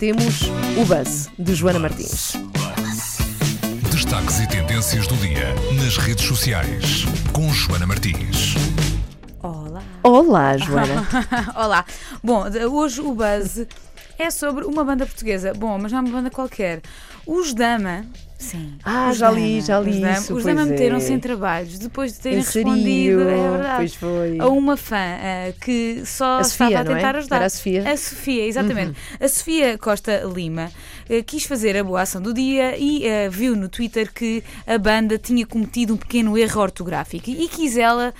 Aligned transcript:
temos 0.00 0.44
o 0.78 0.84
Buzz, 0.86 1.28
de 1.38 1.54
Joana 1.54 1.78
Martins. 1.78 2.32
Destaques 3.92 4.40
e 4.40 4.46
tendências 4.48 5.06
do 5.06 5.14
dia 5.16 5.54
nas 5.74 5.98
redes 5.98 6.24
sociais 6.24 7.04
com 7.34 7.52
Joana 7.52 7.86
Martins. 7.86 8.54
Olá. 9.42 9.82
Olá, 10.02 10.56
Joana. 10.56 11.06
Olá. 11.54 11.84
Bom, 12.24 12.44
hoje 12.72 13.02
o 13.02 13.14
Buzz 13.14 13.66
é 14.22 14.30
sobre 14.30 14.64
uma 14.64 14.84
banda 14.84 15.06
portuguesa. 15.06 15.52
Bom, 15.54 15.78
mas 15.78 15.92
não 15.92 15.98
é 15.98 16.02
uma 16.02 16.10
banda 16.10 16.30
qualquer. 16.30 16.80
Os 17.26 17.54
Dama. 17.54 18.04
Sim. 18.38 18.78
Ah, 18.82 19.10
os 19.10 19.18
já 19.18 19.30
li, 19.30 19.60
já 19.60 19.78
li 19.78 19.90
Os 19.90 20.00
Dama, 20.00 20.12
isso, 20.14 20.34
os 20.34 20.44
Dama 20.44 20.62
é. 20.62 20.64
meteram-se 20.64 21.12
em 21.12 21.18
trabalhos 21.20 21.78
depois 21.78 22.14
de 22.14 22.20
terem 22.20 22.38
Em 22.38 22.42
respondido. 22.42 23.20
É 23.20 23.50
verdade. 23.50 23.76
Pois 23.76 23.94
foi. 23.94 24.38
A 24.40 24.48
uma 24.48 24.78
fã 24.78 24.96
ah, 24.96 25.52
que 25.60 26.02
só 26.06 26.38
A 26.38 26.40
estava 26.40 26.70
Sofia, 26.70 26.80
a 26.80 26.84
não 26.84 26.92
é? 26.92 26.94
tentar 26.96 27.16
ajudar. 27.16 27.36
Era 27.36 27.44
a 27.46 27.50
Sofia? 27.50 27.82
Uhum. 27.82 27.88
A 27.92 27.96
Sofia, 27.98 28.46
exatamente. 28.46 28.98
A 29.20 29.28
Sofia 29.28 29.76
Costa 29.76 30.22
Lima 30.34 30.70
eh, 31.06 31.22
quis 31.22 31.44
fazer 31.44 31.76
a 31.76 31.84
boa 31.84 32.00
ação 32.00 32.20
do 32.22 32.32
dia 32.32 32.78
e 32.78 33.06
eh, 33.06 33.28
viu 33.28 33.54
no 33.54 33.68
Twitter 33.68 34.10
que 34.10 34.42
a 34.66 34.78
banda 34.78 35.18
tinha 35.18 35.44
cometido 35.44 35.92
um 35.92 35.96
pequeno 35.98 36.38
erro 36.38 36.62
ortográfico 36.62 37.28
e 37.28 37.46
quis 37.46 37.76
ela 37.76 38.14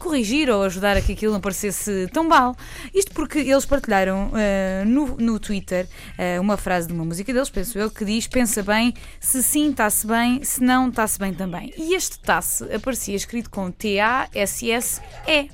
corrigir 0.00 0.50
ou 0.50 0.64
ajudar 0.64 0.96
a 0.96 1.00
que 1.00 1.12
aquilo 1.12 1.32
não 1.32 1.40
parecesse 1.40 2.08
tão 2.12 2.24
mal. 2.24 2.56
Isto 2.92 3.12
porque 3.12 3.38
eles 3.38 3.64
partilharam 3.64 4.32
eh, 4.34 4.82
no, 4.86 5.16
no 5.32 5.40
Twitter 5.40 5.88
eh, 6.18 6.38
uma 6.38 6.56
frase 6.56 6.86
de 6.86 6.92
uma 6.92 7.04
música 7.04 7.32
deles, 7.32 7.50
penso 7.50 7.78
eu, 7.78 7.90
que 7.90 8.04
diz: 8.04 8.26
Pensa 8.26 8.62
bem, 8.62 8.94
se 9.20 9.42
sim, 9.42 9.70
está-se 9.70 10.06
bem, 10.06 10.44
se 10.44 10.62
não, 10.62 10.88
está-se 10.88 11.18
bem 11.18 11.32
também. 11.32 11.72
E 11.76 11.94
este 11.94 12.18
tasse 12.20 12.64
aparecia 12.72 13.16
escrito 13.16 13.50
com 13.50 13.70
T-A-S-S-E. 13.70 15.50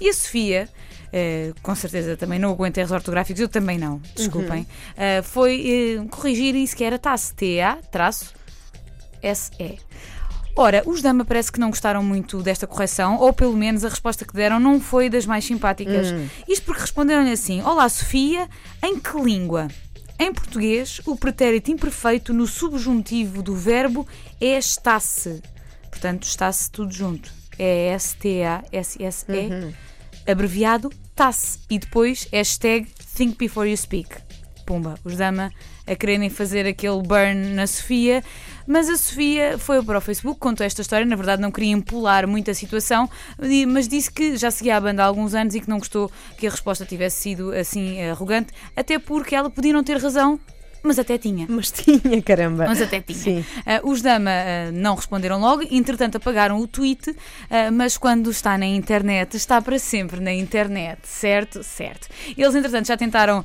E 0.00 0.08
a 0.08 0.14
Sofia, 0.14 0.68
eh, 1.12 1.52
com 1.62 1.74
certeza 1.74 2.16
também 2.16 2.38
não 2.38 2.52
aguenta 2.52 2.80
erros 2.80 2.92
ortográficos, 2.92 3.40
eu 3.40 3.48
também 3.48 3.78
não, 3.78 4.00
desculpem, 4.16 4.66
eh, 4.96 5.20
foi 5.22 5.98
eh, 5.98 6.06
corrigir 6.08 6.54
isso 6.54 6.74
que 6.76 6.84
era 6.84 6.98
TASSE, 6.98 7.34
T-A-S-E. 7.34 7.90
Ora, 10.56 10.82
os 10.86 11.00
Dama 11.00 11.24
parece 11.24 11.50
que 11.50 11.60
não 11.60 11.70
gostaram 11.70 12.02
muito 12.02 12.42
desta 12.42 12.66
correção, 12.66 13.16
ou 13.18 13.32
pelo 13.32 13.56
menos 13.56 13.84
a 13.84 13.88
resposta 13.88 14.24
que 14.24 14.34
deram 14.34 14.60
não 14.60 14.80
foi 14.80 15.08
das 15.08 15.24
mais 15.24 15.44
simpáticas. 15.44 16.08
Isto 16.48 16.66
porque 16.66 16.82
responderam-lhe 16.82 17.32
assim: 17.32 17.62
Olá 17.62 17.88
Sofia, 17.88 18.48
em 18.82 18.98
que 18.98 19.16
língua? 19.20 19.68
Em 20.18 20.34
português, 20.34 21.00
o 21.06 21.16
pretérito 21.16 21.70
imperfeito 21.70 22.34
no 22.34 22.46
subjuntivo 22.46 23.42
do 23.42 23.56
verbo 23.56 24.06
é 24.38 24.58
está-se. 24.58 25.42
Portanto, 25.88 26.24
está-se 26.24 26.70
tudo 26.70 26.92
junto. 26.92 27.32
É 27.58 27.88
S-T-A-S-S-E, 27.94 29.74
abreviado 30.30 30.90
TASSE. 31.14 31.60
E 31.70 31.78
depois, 31.78 32.28
hashtag 32.30 32.86
Think 33.16 33.38
Before 33.38 33.68
You 33.68 33.76
Speak. 33.76 34.10
Pumba, 34.70 34.94
os 35.04 35.16
Dama 35.16 35.50
a 35.84 35.96
quererem 35.96 36.30
fazer 36.30 36.64
aquele 36.64 37.02
burn 37.02 37.54
na 37.54 37.66
Sofia, 37.66 38.22
mas 38.68 38.88
a 38.88 38.96
Sofia 38.96 39.58
foi 39.58 39.82
para 39.82 39.98
o 39.98 40.00
Facebook, 40.00 40.38
contou 40.38 40.64
esta 40.64 40.80
história, 40.80 41.04
na 41.04 41.16
verdade 41.16 41.42
não 41.42 41.50
queria 41.50 41.72
empolar 41.72 42.24
muito 42.28 42.52
a 42.52 42.54
situação, 42.54 43.10
mas 43.66 43.88
disse 43.88 44.12
que 44.12 44.36
já 44.36 44.48
seguia 44.48 44.76
a 44.76 44.80
banda 44.80 45.02
há 45.02 45.06
alguns 45.06 45.34
anos 45.34 45.56
e 45.56 45.60
que 45.60 45.68
não 45.68 45.78
gostou 45.78 46.08
que 46.38 46.46
a 46.46 46.50
resposta 46.50 46.86
tivesse 46.86 47.20
sido 47.20 47.50
assim 47.50 48.00
arrogante, 48.02 48.52
até 48.76 48.96
porque 48.96 49.34
ela 49.34 49.50
podia 49.50 49.72
não 49.72 49.82
ter 49.82 49.96
razão, 49.96 50.38
mas 50.82 50.98
até 50.98 51.18
tinha. 51.18 51.46
Mas 51.48 51.70
tinha, 51.70 52.22
caramba. 52.22 52.66
Mas 52.66 52.80
até 52.80 53.00
tinha. 53.00 53.18
Sim. 53.18 53.44
Ah, 53.66 53.80
os 53.84 54.02
Dama 54.02 54.30
ah, 54.30 54.72
não 54.72 54.94
responderam 54.94 55.40
logo, 55.40 55.62
entretanto 55.70 56.16
apagaram 56.16 56.58
o 56.58 56.66
tweet, 56.66 57.14
ah, 57.50 57.70
mas 57.70 57.96
quando 57.96 58.30
está 58.30 58.56
na 58.56 58.66
internet, 58.66 59.36
está 59.36 59.60
para 59.60 59.78
sempre 59.78 60.20
na 60.20 60.32
internet, 60.32 61.00
certo? 61.04 61.62
Certo. 61.62 62.08
Eles, 62.36 62.54
entretanto, 62.54 62.86
já 62.86 62.96
tentaram 62.96 63.44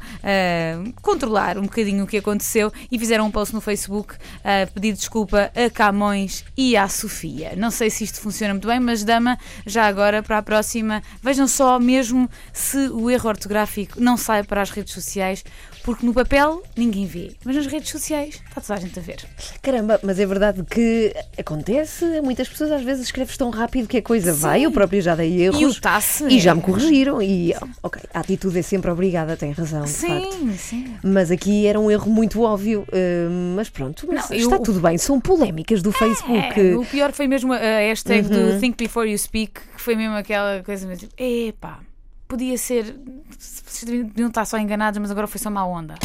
controlar 1.01 1.57
um 1.57 1.63
bocadinho 1.63 2.03
o 2.03 2.07
que 2.07 2.17
aconteceu 2.17 2.71
e 2.91 2.97
fizeram 2.97 3.25
um 3.25 3.31
post 3.31 3.53
no 3.53 3.61
Facebook 3.61 4.15
a 4.43 4.67
pedir 4.67 4.93
desculpa 4.93 5.51
a 5.55 5.69
Camões 5.69 6.43
e 6.57 6.75
à 6.75 6.87
Sofia. 6.87 7.53
Não 7.55 7.71
sei 7.71 7.89
se 7.89 8.03
isto 8.03 8.19
funciona 8.19 8.53
muito 8.53 8.67
bem, 8.67 8.79
mas 8.79 9.03
Dama, 9.03 9.37
já 9.65 9.85
agora 9.85 10.23
para 10.23 10.37
a 10.37 10.41
próxima, 10.41 11.01
vejam 11.21 11.47
só 11.47 11.79
mesmo 11.79 12.29
se 12.53 12.89
o 12.89 13.09
erro 13.09 13.29
ortográfico 13.29 13.99
não 13.99 14.17
sai 14.17 14.43
para 14.43 14.61
as 14.61 14.69
redes 14.69 14.93
sociais, 14.93 15.43
porque 15.83 16.05
no 16.05 16.13
papel 16.13 16.63
ninguém 16.75 17.05
vê, 17.05 17.24
mas 17.43 17.55
nas 17.55 17.65
redes 17.67 17.89
sociais 17.89 18.35
está 18.47 18.61
toda 18.61 18.73
a 18.75 18.81
gente 18.81 18.97
a 18.99 19.01
ver. 19.01 19.17
Caramba, 19.61 19.99
mas 20.03 20.19
é 20.19 20.25
verdade 20.25 20.63
que 20.63 21.13
acontece. 21.37 22.21
Muitas 22.21 22.47
pessoas 22.47 22.71
às 22.71 22.83
vezes 22.83 23.03
escreves 23.05 23.37
tão 23.37 23.49
rápido 23.49 23.87
que 23.87 23.97
a 23.97 24.01
coisa 24.01 24.33
vai. 24.33 24.63
Eu 24.65 24.71
próprio 24.71 25.01
já 25.01 25.15
dei 25.15 25.41
erros. 25.41 25.59
E 25.61 25.65
o 25.65 25.73
tasse 25.79 26.25
E 26.25 26.39
já 26.39 26.51
é- 26.51 26.53
me 26.55 26.61
corrigiram. 26.61 27.21
E, 27.21 27.53
ok, 27.83 28.01
a 28.13 28.19
atitude 28.19 28.59
é 28.59 28.61
sempre 28.61 28.89
obrigada, 28.91 29.35
tem 29.37 29.51
razão. 29.51 29.85
Sim, 29.87 30.53
sim. 30.57 30.95
Mas 31.03 31.31
aqui 31.31 31.65
era 31.67 31.79
um 31.79 31.89
erro 31.91 32.09
muito 32.09 32.41
óbvio. 32.41 32.85
eh, 32.91 33.27
mas 33.55 33.69
pronto, 33.69 34.05
mas 34.07 34.29
Não, 34.29 34.37
está 34.37 34.55
eu- 34.55 34.61
tudo 34.61 34.79
bem. 34.79 34.97
São 34.97 35.19
polémicas 35.19 35.81
do 35.81 35.91
Facebook. 35.91 36.59
É, 36.59 36.75
o 36.75 36.85
pior 36.85 37.11
foi 37.11 37.27
mesmo 37.27 37.53
a 37.53 37.57
hashtag 37.57 38.27
Uhum. 38.27 38.53
do 38.55 38.59
Think 38.59 38.83
Before 38.83 39.09
You 39.09 39.17
Speak, 39.17 39.53
que 39.75 39.81
foi 39.81 39.95
mesmo 39.95 40.15
aquela 40.15 40.61
coisa 40.63 40.87
mesmo 40.87 41.07
tipo, 41.07 41.13
epá, 41.21 41.79
podia 42.27 42.57
ser. 42.57 42.95
Vocês 43.39 43.83
deviam 43.83 44.27
estar 44.29 44.45
só 44.45 44.57
enganados, 44.57 44.97
mas 44.99 45.11
agora 45.11 45.27
foi 45.27 45.39
só 45.39 45.49
má 45.49 45.65
onda. 45.65 45.95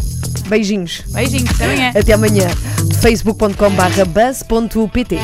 Beijinhos. 0.48 1.04
Beijinhos, 1.12 1.50
até 1.50 1.64
amanhã. 1.64 1.92
Até 1.94 2.12
amanhã. 2.12 2.48
facebook.com/buzz.pt 3.00 5.16